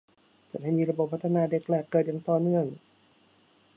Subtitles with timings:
[0.51, 2.65] จัดให้มีระบบพัฒนาเด็กแรกเกิดอย่างต่อเนื่อง